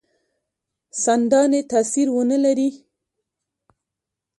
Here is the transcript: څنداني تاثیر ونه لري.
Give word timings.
څنداني 1.01 1.61
تاثیر 1.71 2.07
ونه 2.11 2.37
لري. 2.45 2.69